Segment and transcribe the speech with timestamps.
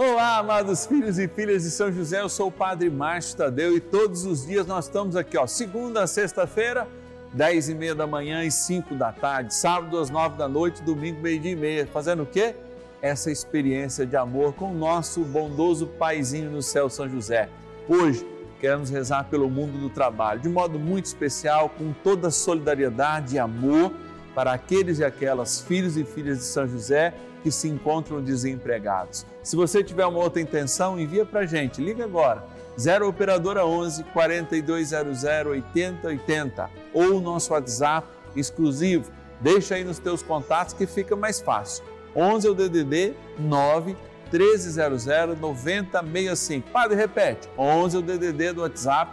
[0.00, 3.80] Olá, amados filhos e filhas de São José, eu sou o Padre Márcio Tadeu e
[3.80, 6.86] todos os dias nós estamos aqui, ó, segunda a sexta-feira,
[7.32, 11.20] dez e meia da manhã e cinco da tarde, sábado às nove da noite, domingo
[11.20, 12.54] meio-dia e meia, fazendo o quê?
[13.02, 17.48] Essa experiência de amor com o nosso bondoso paizinho no céu, São José.
[17.88, 18.24] Hoje,
[18.60, 23.38] queremos rezar pelo mundo do trabalho, de modo muito especial, com toda a solidariedade e
[23.40, 23.92] amor
[24.32, 27.12] para aqueles e aquelas filhos e filhas de São José
[27.42, 29.26] que se encontram desempregados.
[29.42, 31.80] Se você tiver uma outra intenção, envia para a gente.
[31.80, 32.44] Liga agora.
[32.78, 39.10] 0 Operadora 11 4200 8080 ou o nosso WhatsApp exclusivo.
[39.40, 41.84] Deixa aí nos teus contatos que fica mais fácil.
[42.14, 43.96] 11 é o DDD 9
[44.32, 45.06] 1300
[45.40, 46.70] 9065.
[46.70, 47.48] Padre, repete.
[47.56, 49.12] 11 é o DDD do WhatsApp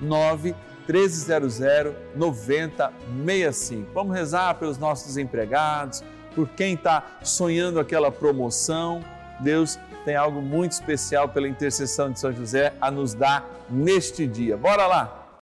[0.00, 0.54] 9
[0.88, 1.60] 1300
[2.14, 3.90] 9065.
[3.92, 6.02] Vamos rezar pelos nossos desempregados
[6.34, 9.02] por quem está sonhando aquela promoção.
[9.40, 14.56] Deus tem algo muito especial pela intercessão de São José a nos dar neste dia.
[14.56, 15.38] Bora lá!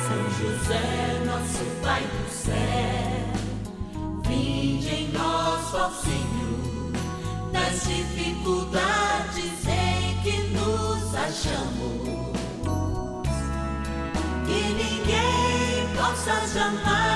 [0.00, 2.54] São José, nosso Pai do céu,
[4.26, 6.92] vinde em nós, ó Senhor,
[7.52, 12.26] nas dificuldades em que nos achamos.
[14.46, 17.15] Que ninguém possa jamais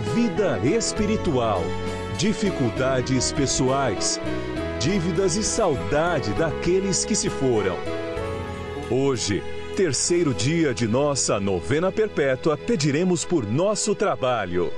[0.00, 1.62] vida espiritual,
[2.16, 4.18] dificuldades pessoais,
[4.80, 7.76] dívidas e saudade daqueles que se foram.
[8.90, 9.42] Hoje,
[9.76, 14.72] terceiro dia de nossa novena perpétua, pediremos por nosso trabalho.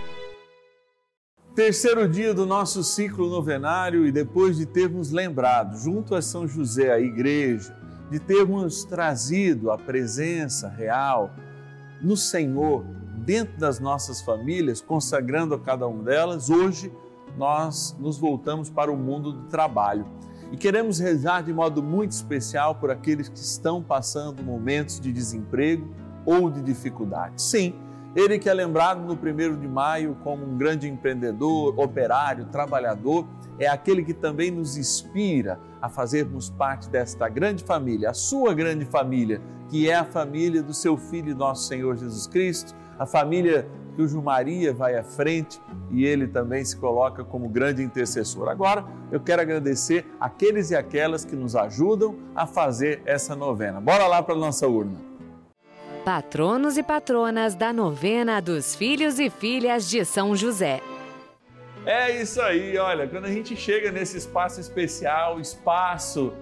[1.55, 6.93] Terceiro dia do nosso ciclo novenário e depois de termos lembrado, junto a São José,
[6.93, 7.77] a igreja,
[8.11, 11.31] de termos trazido a presença real
[12.03, 12.85] no Senhor
[13.25, 16.93] dentro das nossas famílias, consagrando a cada uma delas, hoje
[17.37, 20.05] nós nos voltamos para o mundo do trabalho.
[20.51, 25.89] E queremos rezar de modo muito especial por aqueles que estão passando momentos de desemprego
[26.27, 27.41] ou de dificuldade.
[27.41, 27.75] Sim,
[28.15, 33.27] ele que é lembrado no primeiro de maio como um grande empreendedor, operário, trabalhador,
[33.59, 38.85] é aquele que também nos inspira a fazermos parte desta grande família, a sua grande
[38.85, 39.41] família,
[39.71, 44.73] que é a família do seu Filho, nosso Senhor Jesus Cristo a família cujo Maria
[44.73, 48.49] vai à frente e ele também se coloca como grande intercessor.
[48.49, 53.81] Agora, eu quero agradecer aqueles e aquelas que nos ajudam a fazer essa novena.
[53.81, 54.97] Bora lá para a nossa urna.
[56.05, 60.81] Patronos e patronas da novena dos filhos e filhas de São José.
[61.85, 66.33] É isso aí, olha, quando a gente chega nesse espaço especial, espaço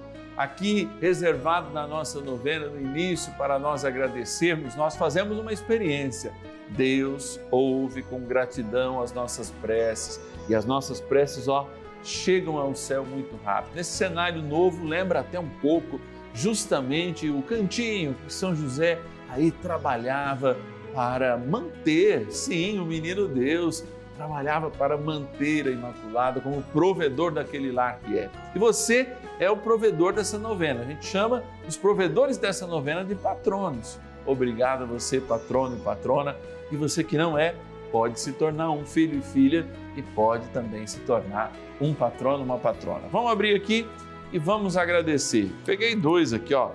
[0.42, 6.32] aqui reservado na nossa novena no início para nós agradecermos, nós fazemos uma experiência.
[6.70, 10.18] Deus ouve com gratidão as nossas preces.
[10.48, 11.68] E as nossas preces, ó,
[12.02, 13.74] chegam ao céu muito rápido.
[13.74, 16.00] Nesse cenário novo, lembra até um pouco
[16.32, 20.56] justamente o cantinho que São José aí trabalhava
[20.94, 23.84] para manter, sim, o menino Deus
[24.20, 28.28] trabalhava para manter a Imaculada como provedor daquele lar que é.
[28.54, 29.08] E você
[29.38, 30.82] é o provedor dessa novena.
[30.82, 33.98] A gente chama os provedores dessa novena de patronos.
[34.26, 36.36] Obrigado a você, patrono e patrona
[36.70, 37.54] e você que não é,
[37.90, 41.50] pode se tornar um filho e filha e pode também se tornar
[41.80, 43.08] um patrono, uma patrona.
[43.10, 43.88] Vamos abrir aqui
[44.30, 45.50] e vamos agradecer.
[45.64, 46.72] Peguei dois aqui, ó.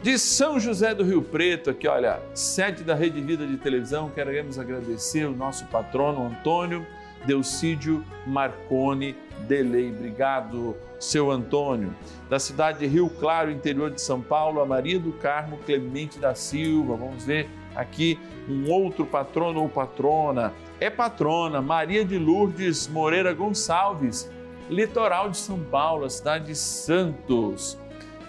[0.00, 4.56] De São José do Rio Preto, aqui, olha, sede da Rede Vida de Televisão, queremos
[4.56, 6.86] agradecer o nosso patrono Antônio
[7.26, 9.16] Delcídio Marcone
[9.48, 9.90] Delei.
[9.90, 11.92] Obrigado, seu Antônio.
[12.30, 16.32] Da cidade de Rio Claro, interior de São Paulo, a Maria do Carmo Clemente da
[16.32, 16.94] Silva.
[16.94, 18.16] Vamos ver aqui
[18.48, 20.54] um outro patrono ou patrona.
[20.78, 24.30] É patrona Maria de Lourdes Moreira Gonçalves.
[24.70, 27.76] litoral de São Paulo, a cidade de Santos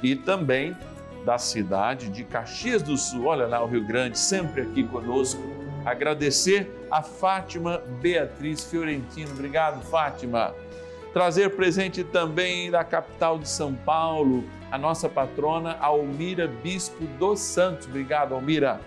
[0.01, 0.75] e também
[1.29, 3.27] da cidade de Caxias do Sul.
[3.27, 5.39] Olha lá o Rio Grande, sempre aqui conosco.
[5.85, 9.29] Agradecer a Fátima Beatriz Fiorentino.
[9.29, 10.55] Obrigado, Fátima.
[11.13, 17.85] Trazer presente também da capital de São Paulo, a nossa patrona Almira Bispo dos Santos.
[17.85, 18.81] Obrigado, Almira.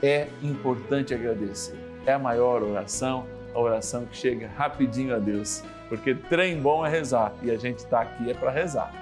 [0.00, 1.76] É importante agradecer.
[2.06, 6.88] É a maior oração, a oração que chega rapidinho a Deus, porque trem bom é
[6.88, 9.01] rezar e a gente está aqui é para rezar.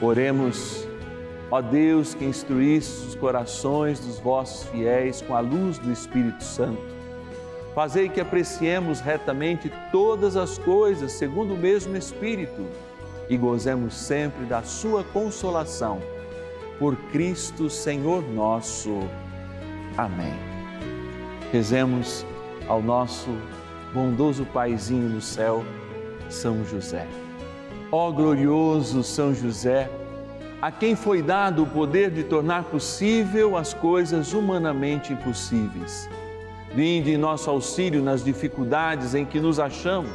[0.00, 0.86] Oremos
[1.50, 6.82] Ó Deus que instruísse os corações dos vossos fiéis com a luz do Espírito Santo,
[7.72, 12.66] fazei que apreciemos retamente todas as coisas segundo o mesmo Espírito
[13.28, 16.00] e gozemos sempre da sua consolação.
[16.78, 18.98] Por Cristo Senhor nosso.
[19.96, 20.34] Amém.
[21.52, 22.26] Rezemos
[22.68, 23.30] ao nosso
[23.94, 25.64] bondoso Paizinho no céu,
[26.28, 27.06] São José.
[27.98, 29.88] Ó glorioso São José,
[30.60, 36.06] a quem foi dado o poder de tornar possível as coisas humanamente impossíveis.
[36.74, 40.12] Vinde em nosso auxílio nas dificuldades em que nos achamos.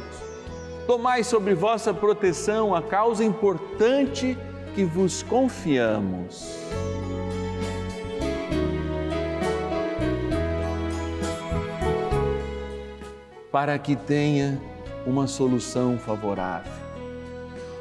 [0.86, 4.38] Tomai sobre vossa proteção a causa importante
[4.76, 6.56] que vos confiamos.
[13.50, 14.56] Para que tenha
[15.04, 16.81] uma solução favorável.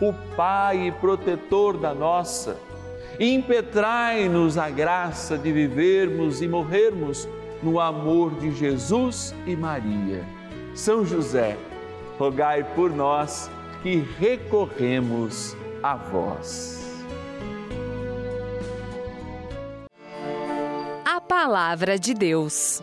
[0.00, 2.56] o Pai protetor da nossa
[3.18, 7.28] impetrai-nos a graça de vivermos e morrermos
[7.62, 10.24] no amor de Jesus e Maria.
[10.74, 11.56] São José,
[12.18, 13.50] rogai por nós
[13.82, 16.78] que recorremos a vós.
[21.04, 22.82] A Palavra de Deus.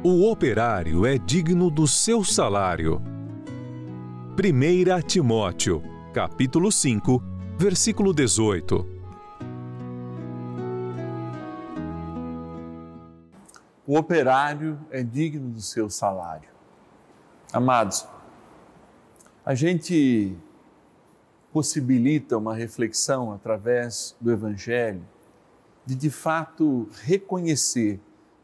[0.00, 3.02] O operário é digno do seu salário.
[4.38, 5.82] 1 Timóteo
[6.14, 7.20] capítulo 5,
[7.58, 8.86] versículo 18.
[13.84, 16.48] O operário é digno do seu salário.
[17.52, 18.06] Amados,
[19.44, 20.32] a gente
[21.52, 25.02] possibilita uma reflexão através do Evangelho
[25.84, 27.98] de de fato reconhecer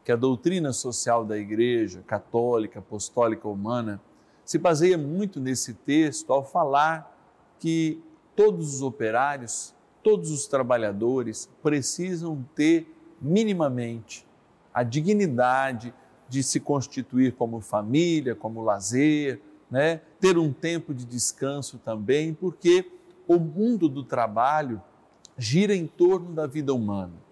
[0.05, 3.99] que a doutrina social da Igreja católica, apostólica, humana
[4.45, 7.11] se baseia muito nesse texto ao falar
[7.59, 7.99] que
[8.35, 12.87] todos os operários, todos os trabalhadores precisam ter
[13.19, 14.27] minimamente
[14.71, 15.91] a dignidade
[16.29, 20.01] de se constituir como família, como lazer, né?
[20.19, 22.91] ter um tempo de descanso também, porque
[23.27, 24.79] o mundo do trabalho
[25.35, 27.24] gira em torno da vida humana.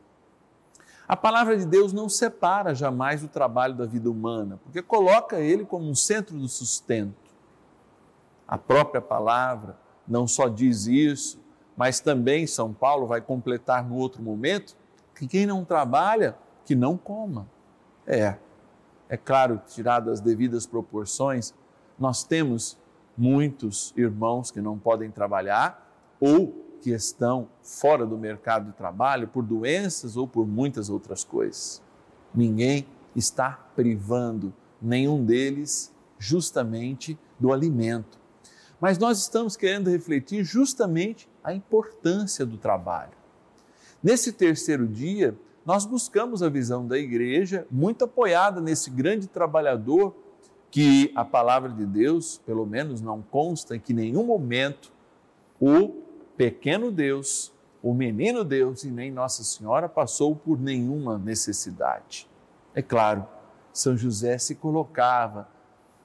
[1.07, 5.65] A palavra de Deus não separa jamais o trabalho da vida humana, porque coloca ele
[5.65, 7.31] como um centro do sustento.
[8.47, 11.39] A própria palavra não só diz isso,
[11.75, 14.75] mas também São Paulo vai completar no outro momento
[15.15, 17.47] que quem não trabalha, que não coma.
[18.07, 18.35] É,
[19.09, 21.53] é claro, tirado as devidas proporções,
[21.99, 22.77] nós temos
[23.17, 29.43] muitos irmãos que não podem trabalhar ou que estão fora do mercado de trabalho por
[29.43, 31.81] doenças ou por muitas outras coisas.
[32.35, 32.85] Ninguém
[33.15, 38.23] está privando nenhum deles justamente do alimento
[38.83, 43.13] mas nós estamos querendo refletir justamente a importância do trabalho.
[44.03, 50.13] Nesse terceiro dia, nós buscamos a visão da igreja, muito apoiada nesse grande trabalhador
[50.69, 54.91] que a palavra de Deus, pelo menos, não consta em que nenhum momento
[55.61, 56.02] o
[56.37, 62.27] pequeno Deus, o menino Deus e nem Nossa Senhora passou por nenhuma necessidade.
[62.73, 63.27] É claro,
[63.71, 65.47] São José se colocava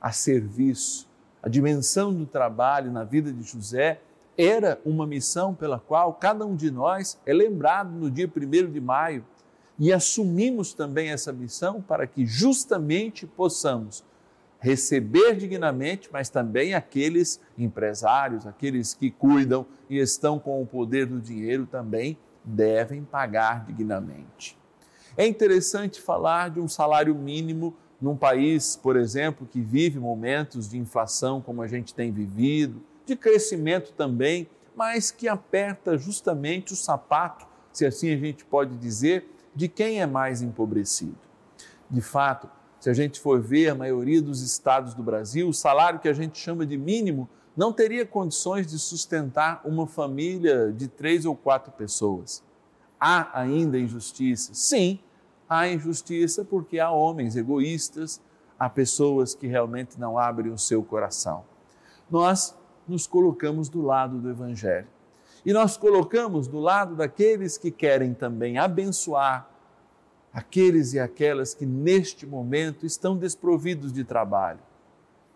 [0.01, 1.09] a serviço
[1.43, 4.01] A dimensão do trabalho na vida de José
[4.37, 8.81] era uma missão pela qual cada um de nós é lembrado no dia 1 de
[8.81, 9.25] maio
[9.79, 14.05] e assumimos também essa missão para que justamente possamos
[14.61, 21.21] receber dignamente, mas também aqueles empresários, aqueles que cuidam e estão com o poder do
[21.21, 24.59] dinheiro também devem pagar dignamente.
[25.17, 30.79] É interessante falar de um salário mínimo num país, por exemplo, que vive momentos de
[30.79, 37.47] inflação como a gente tem vivido, de crescimento também, mas que aperta justamente o sapato,
[37.73, 41.19] se assim a gente pode dizer, de quem é mais empobrecido.
[41.91, 42.49] De fato,
[42.81, 46.13] se a gente for ver a maioria dos estados do Brasil, o salário que a
[46.13, 51.73] gente chama de mínimo não teria condições de sustentar uma família de três ou quatro
[51.73, 52.43] pessoas.
[53.01, 54.55] Há ainda injustiça?
[54.55, 55.01] Sim,
[55.49, 58.21] há injustiça porque há homens egoístas,
[58.57, 61.45] há pessoas que realmente não abrem o seu coração.
[62.09, 62.57] Nós
[62.87, 64.87] nos colocamos do lado do Evangelho
[65.45, 69.51] e nós colocamos do lado daqueles que querem também abençoar
[70.33, 74.61] aqueles e aquelas que neste momento estão desprovidos de trabalho.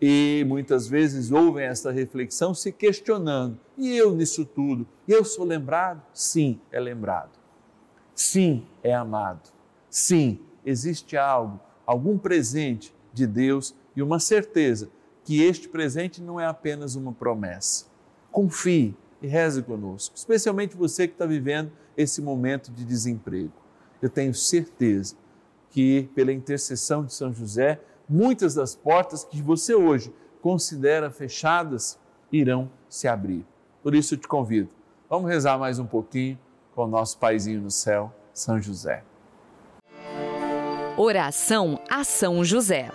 [0.01, 4.85] E muitas vezes ouvem essa reflexão se questionando: e eu nisso tudo?
[5.07, 6.01] Eu sou lembrado?
[6.13, 7.31] Sim, é lembrado.
[8.13, 9.49] Sim, é amado.
[9.89, 14.89] Sim, existe algo, algum presente de Deus e uma certeza
[15.23, 17.85] que este presente não é apenas uma promessa.
[18.31, 23.62] Confie e reze conosco, especialmente você que está vivendo esse momento de desemprego
[24.03, 25.15] eu tenho certeza
[25.69, 31.97] que, pela intercessão de São José, muitas das portas que você hoje considera fechadas
[32.29, 33.45] irão se abrir.
[33.81, 34.69] Por isso eu te convido,
[35.09, 36.37] vamos rezar mais um pouquinho
[36.75, 39.05] com o nosso paizinho no céu, São José.
[40.97, 42.89] Oração a São José.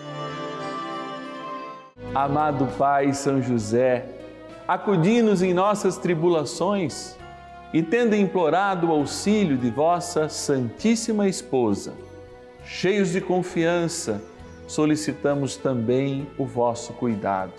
[2.15, 4.07] Amado Pai São José,
[4.67, 7.17] acudi-nos em nossas tribulações
[7.73, 11.93] e tendo implorado o auxílio de vossa Santíssima Esposa,
[12.65, 14.23] cheios de confiança,
[14.67, 17.53] solicitamos também o vosso cuidado.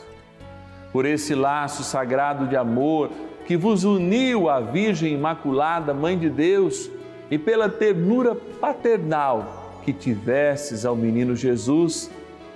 [0.92, 3.12] Por esse laço sagrado de amor
[3.46, 6.90] que vos uniu à Virgem Imaculada, Mãe de Deus,
[7.30, 12.10] e pela ternura paternal que tivesses ao menino Jesus,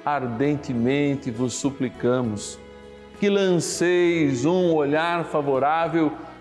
[0.03, 2.59] ardentemente vos suplicamos
[3.19, 6.11] que lanceis um olhar favorável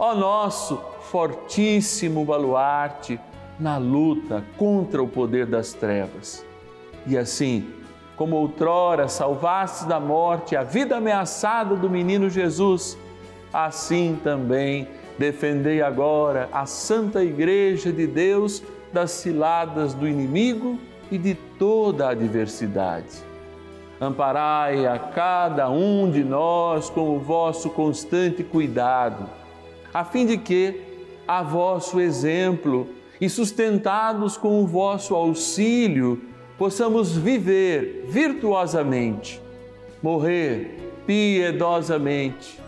[0.00, 3.20] ó nosso fortíssimo baluarte
[3.58, 6.42] na luta contra o poder das trevas.
[7.06, 7.68] E assim,
[8.16, 12.96] como outrora salvaste da morte a vida ameaçada do menino Jesus,
[13.52, 14.88] assim também
[15.18, 20.78] defendei agora a Santa Igreja de Deus das ciladas do inimigo
[21.10, 23.22] e de toda a adversidade.
[24.00, 29.39] Amparai a cada um de nós com o vosso constante cuidado
[29.92, 30.80] a fim de que,
[31.26, 32.88] a vosso exemplo
[33.20, 36.22] e sustentados com o vosso auxílio,
[36.56, 39.42] possamos viver virtuosamente,
[40.02, 42.58] morrer piedosamente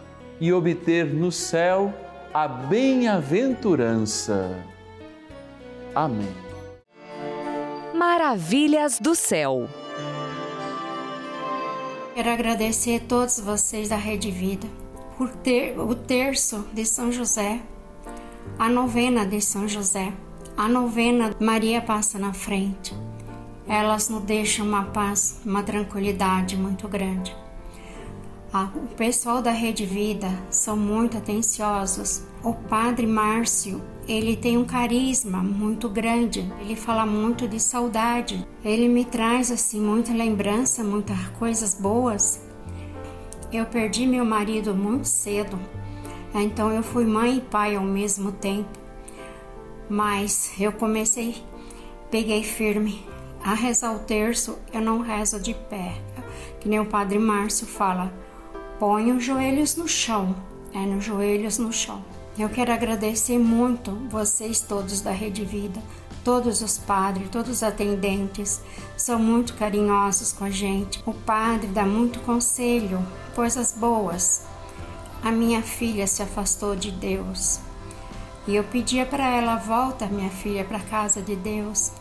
[0.41, 1.95] e obter no céu
[2.35, 4.59] a bem-aventurança.
[5.95, 6.35] Amém.
[7.95, 9.69] Maravilhas do céu.
[12.15, 14.82] Quero agradecer a todos vocês da Rede Vida
[15.23, 17.61] por ter o terço de São José,
[18.59, 20.13] a novena de São José,
[20.57, 22.93] a novena Maria passa na frente.
[23.69, 27.37] Elas nos deixam uma paz, uma tranquilidade muito grande.
[28.53, 32.25] o pessoal da Rede Vida são muito atenciosos.
[32.43, 36.53] O Padre Márcio, ele tem um carisma muito grande.
[36.61, 38.45] Ele fala muito de saudade.
[38.65, 42.42] Ele me traz assim muita lembrança, muitas coisas boas
[43.53, 45.59] eu perdi meu marido muito cedo,
[46.35, 48.71] então eu fui mãe e pai ao mesmo tempo.
[49.89, 51.37] Mas eu comecei,
[52.11, 53.05] peguei firme.
[53.45, 55.95] A rezar o terço, eu não rezo de pé.
[56.61, 58.13] Que nem o Padre Márcio fala,
[58.79, 60.35] põe os joelhos no chão.
[60.73, 62.03] É, nos joelhos no chão.
[62.39, 65.83] Eu quero agradecer muito vocês todos da Rede Vida,
[66.25, 68.61] Todos os padres, todos os atendentes
[68.97, 71.03] são muito carinhosos com a gente.
[71.05, 74.43] O padre dá muito conselho, coisas boas.
[75.23, 77.59] A minha filha se afastou de Deus.
[78.47, 81.93] E eu pedia para ela, volta minha filha para a casa de Deus.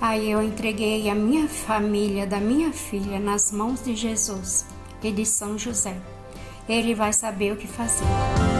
[0.00, 4.64] Aí eu entreguei a minha família da minha filha nas mãos de Jesus
[5.02, 5.96] e de São José.
[6.68, 8.59] Ele vai saber o que fazer.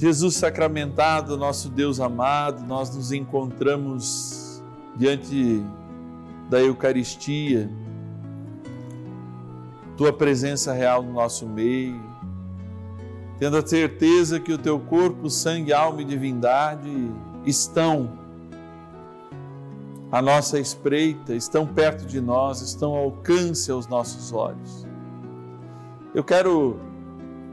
[0.00, 4.62] Jesus sacramentado, nosso Deus amado, nós nos encontramos
[4.96, 5.62] diante
[6.48, 7.70] da Eucaristia,
[9.98, 12.00] tua presença real no nosso meio,
[13.38, 17.12] tendo a certeza que o teu corpo, sangue, alma e divindade
[17.44, 18.18] estão
[20.10, 24.86] à nossa espreita, estão perto de nós, estão ao alcance aos nossos olhos.
[26.14, 26.80] Eu quero,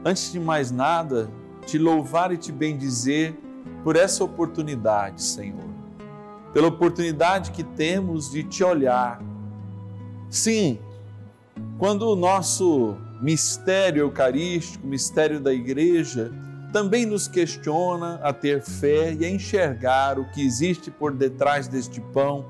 [0.02, 1.28] antes de mais nada,
[1.68, 3.38] te louvar e te bendizer
[3.84, 5.68] por essa oportunidade, Senhor.
[6.54, 9.20] Pela oportunidade que temos de te olhar.
[10.30, 10.78] Sim,
[11.76, 16.32] quando o nosso mistério eucarístico, mistério da igreja,
[16.72, 22.00] também nos questiona a ter fé e a enxergar o que existe por detrás deste
[22.00, 22.46] pão,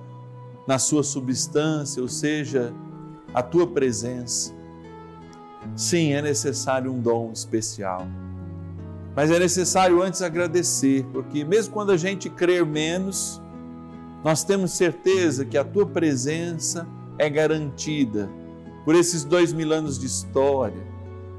[0.65, 2.73] na sua substância, ou seja,
[3.35, 4.55] a tua presença.
[5.75, 8.07] Sim, é necessário um dom especial.
[9.19, 13.43] Mas é necessário antes agradecer, porque mesmo quando a gente crer menos,
[14.23, 16.87] nós temos certeza que a tua presença
[17.19, 18.31] é garantida
[18.85, 20.87] por esses dois mil anos de história,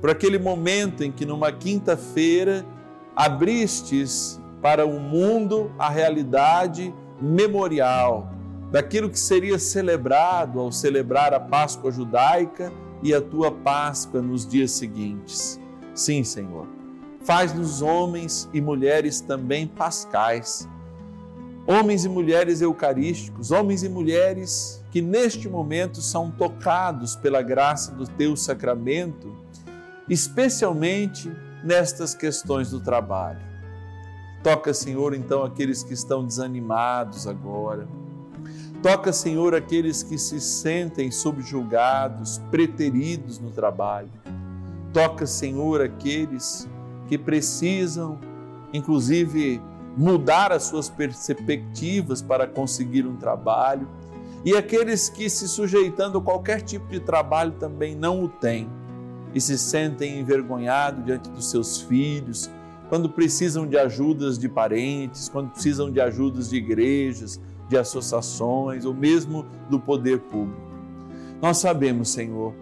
[0.02, 2.66] por aquele momento em que, numa quinta-feira,
[3.16, 8.30] abristes para o mundo a realidade memorial
[8.74, 14.72] daquilo que seria celebrado ao celebrar a Páscoa judaica e a tua Páscoa nos dias
[14.72, 15.58] seguintes.
[15.94, 16.79] Sim, Senhor
[17.24, 20.68] faz-nos homens e mulheres também pascais,
[21.68, 28.08] homens e mulheres eucarísticos, homens e mulheres que neste momento são tocados pela graça do
[28.08, 29.36] teu sacramento,
[30.10, 31.32] especialmente
[31.64, 33.50] nestas questões do trabalho.
[34.42, 37.88] Toca, Senhor, então aqueles que estão desanimados agora.
[38.82, 44.10] Toca, Senhor, aqueles que se sentem subjugados, preteridos no trabalho.
[44.94, 46.68] Toca, Senhor, aqueles
[47.10, 48.20] que precisam,
[48.72, 49.60] inclusive,
[49.98, 53.90] mudar as suas perspectivas para conseguir um trabalho,
[54.46, 58.70] e aqueles que, se sujeitando a qualquer tipo de trabalho, também não o têm
[59.34, 62.50] e se sentem envergonhados diante dos seus filhos,
[62.88, 68.94] quando precisam de ajudas de parentes, quando precisam de ajudas de igrejas, de associações ou
[68.94, 70.62] mesmo do poder público.
[71.42, 72.54] Nós sabemos, Senhor,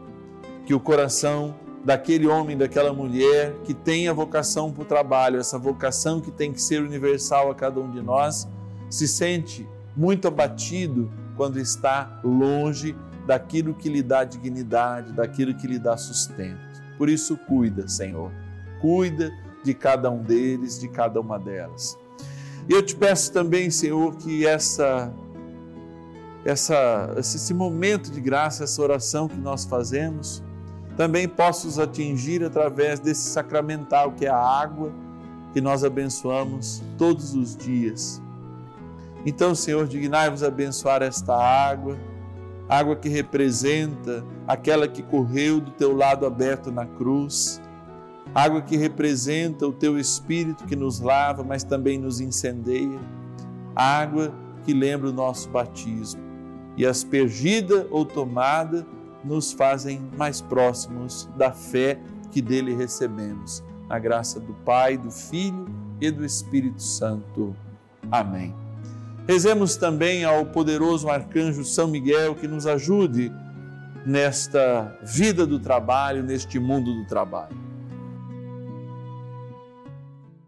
[0.65, 1.55] que o coração
[1.87, 6.51] daquele homem, daquela mulher que tem a vocação para o trabalho, essa vocação que tem
[6.51, 8.45] que ser universal a cada um de nós,
[8.89, 12.93] se sente muito abatido quando está longe
[13.25, 16.59] daquilo que lhe dá dignidade, daquilo que lhe dá sustento.
[16.97, 18.33] Por isso, cuida, Senhor,
[18.81, 19.31] cuida
[19.63, 21.97] de cada um deles, de cada uma delas.
[22.67, 25.09] E eu te peço também, Senhor, que essa,
[26.43, 30.43] essa, esse momento de graça, essa oração que nós fazemos,
[30.97, 34.91] também possa atingir através desse sacramental que é a água
[35.53, 38.21] que nós abençoamos todos os dias.
[39.23, 41.97] Então, Senhor, dignai-vos abençoar esta água,
[42.67, 47.61] água que representa aquela que correu do teu lado aberto na cruz,
[48.33, 52.99] água que representa o teu Espírito que nos lava, mas também nos incendeia,
[53.75, 54.33] água
[54.65, 56.21] que lembra o nosso batismo
[56.75, 58.85] e aspergida ou tomada
[59.27, 61.99] nos fazem mais próximos da fé
[62.31, 63.63] que dele recebemos.
[63.87, 65.67] Na graça do Pai, do Filho
[66.01, 67.55] e do Espírito Santo.
[68.11, 68.55] Amém.
[69.27, 73.31] Rezemos também ao poderoso arcanjo São Miguel que nos ajude
[74.05, 77.57] nesta vida do trabalho, neste mundo do trabalho.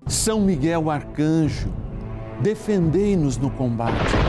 [0.08, 1.70] São Miguel arcanjo,
[2.42, 4.29] defendei-nos no combate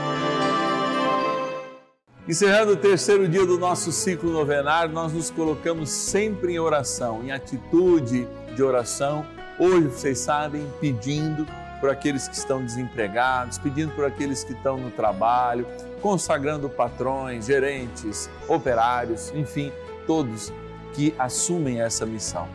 [2.27, 7.31] Encerrando o terceiro dia do nosso ciclo novenário, nós nos colocamos sempre em oração, em
[7.31, 9.25] atitude de oração.
[9.57, 11.47] Hoje, vocês sabem, pedindo
[11.79, 15.65] por aqueles que estão desempregados, pedindo por aqueles que estão no trabalho,
[15.99, 19.71] consagrando patrões, gerentes, operários, enfim,
[20.05, 20.53] todos
[20.93, 22.47] que assumem essa missão.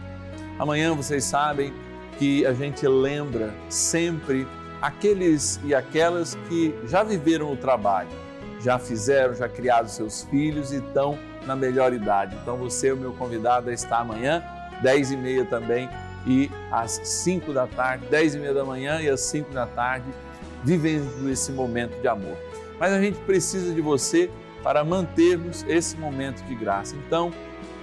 [0.60, 1.74] Amanhã vocês sabem
[2.20, 4.46] que a gente lembra sempre
[4.80, 8.25] aqueles e aquelas que já viveram o trabalho,
[8.60, 12.36] já fizeram, já criaram seus filhos e estão na melhor idade.
[12.42, 14.42] Então você é o meu convidado a estar amanhã,
[14.82, 15.88] 10 e meia também
[16.26, 20.06] e às 5 da tarde, 10 e meia da manhã e às 5 da tarde,
[20.64, 22.36] vivendo esse momento de amor.
[22.78, 24.30] Mas a gente precisa de você
[24.62, 26.96] para mantermos esse momento de graça.
[26.96, 27.32] Então,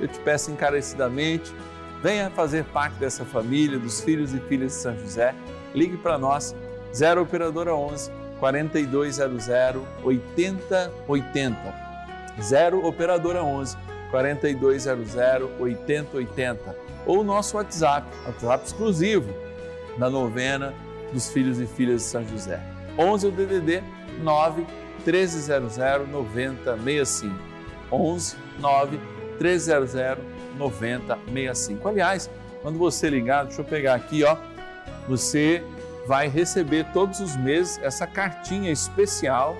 [0.01, 1.53] eu te peço encarecidamente,
[2.01, 5.33] venha fazer parte dessa família, dos filhos e filhas de São José.
[5.73, 6.53] Ligue para nós,
[6.93, 11.84] 0 Operadora 11 4200 8080.
[12.41, 13.77] 0 Operadora 11
[14.12, 16.75] 4200 8080
[17.06, 19.34] ou o nosso WhatsApp, WhatsApp exclusivo
[19.97, 20.73] da novena
[21.13, 22.60] dos filhos e filhas de São José.
[22.97, 23.82] 11 o DDD
[24.21, 24.65] 9
[25.06, 25.77] 1300
[26.12, 27.36] 9065.
[27.91, 28.99] 11 9
[29.39, 30.23] 1300
[30.58, 31.88] 9065.
[31.88, 32.29] Aliás,
[32.62, 34.36] quando você ligar, deixa eu pegar aqui, ó,
[35.08, 35.63] você
[36.05, 39.57] vai receber todos os meses essa cartinha especial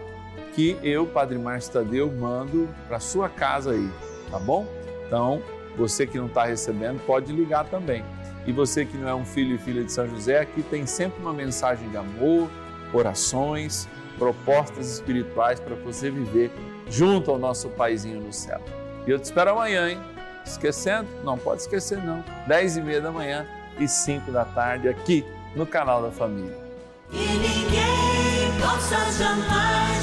[0.54, 3.90] que eu, Padre Márcio Tadeu, mando para sua casa aí,
[4.30, 4.68] tá bom?
[5.08, 5.42] Então,
[5.76, 8.04] você que não está recebendo, pode ligar também.
[8.46, 11.22] E você que não é um filho e filha de São José, aqui tem sempre
[11.22, 12.50] uma mensagem de amor,
[12.94, 16.52] orações, propostas espirituais para você viver
[16.88, 18.62] junto ao nosso paizinho no céu.
[19.08, 20.00] E eu te espero amanhã, hein?
[20.46, 21.08] Esquecendo?
[21.24, 22.24] Não pode esquecer não.
[22.48, 23.48] 10 e meia da manhã
[23.80, 25.26] e 5 da tarde aqui
[25.56, 26.58] no canal da Família.
[27.12, 30.03] E ninguém possa jamais